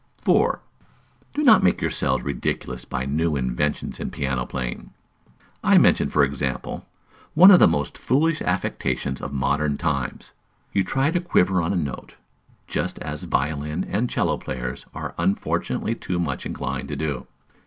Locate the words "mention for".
5.77-6.23